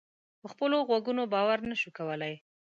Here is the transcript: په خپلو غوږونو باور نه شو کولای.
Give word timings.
په 0.41 0.47
خپلو 0.53 0.77
غوږونو 0.87 1.23
باور 1.33 1.59
نه 1.69 1.75
شو 1.81 1.89
کولای. 1.97 2.35